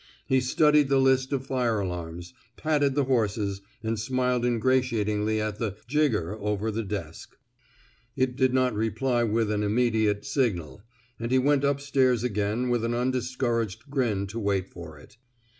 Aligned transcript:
''He 0.33 0.39
studied 0.41 0.89
the 0.89 0.97
list 0.97 1.31
of 1.31 1.45
fire 1.45 1.79
alarms, 1.79 2.33
patted 2.57 2.95
the 2.95 3.03
horses, 3.03 3.61
and 3.83 3.99
smiled 3.99 4.43
ingratiatingly 4.43 5.39
at 5.39 5.59
the 5.59 5.77
jigger'' 5.87 6.35
over 6.39 6.71
the 6.71 6.81
desk. 6.81 7.37
It 8.15 8.35
did 8.35 8.51
not 8.51 8.73
reply 8.73 9.23
with 9.23 9.51
an 9.51 9.61
immediate 9.61 10.25
signal, 10.25 10.81
and 11.19 11.31
he 11.31 11.37
went 11.37 11.63
up 11.63 11.79
stairs 11.79 12.23
again 12.23 12.69
with 12.69 12.83
an 12.83 12.93
undis 12.93 13.37
couraged 13.37 13.91
grin 13.91 14.25
to 14.25 14.39
wait 14.39 14.69
for 14.71 14.97
it. 14.97 15.17